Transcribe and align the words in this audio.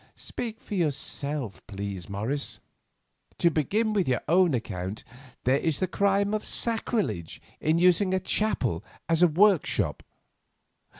"Speak 0.15 0.59
for 0.63 0.73
yourself, 0.73 1.61
please, 1.67 2.09
Morris. 2.09 2.59
To 3.37 3.51
begin 3.51 3.93
with 3.93 4.07
your 4.07 4.21
own 4.27 4.55
account, 4.55 5.03
there 5.43 5.59
is 5.59 5.79
the 5.79 5.87
crime 5.87 6.33
of 6.33 6.43
sacrilege 6.43 7.39
in 7.59 7.77
using 7.77 8.11
a 8.11 8.19
chapel 8.19 8.83
as 9.07 9.21
a 9.21 9.27
workshop. 9.27 10.01